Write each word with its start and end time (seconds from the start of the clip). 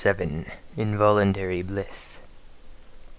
XLVII. 0.03 0.45
INVOLUNTARY 0.77 1.61
BLISS. 1.61 2.17